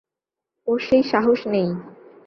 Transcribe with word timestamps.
ওর 0.67 0.79
সেই 0.79 1.03
সাহস 1.03 1.39
নেই। 1.47 1.69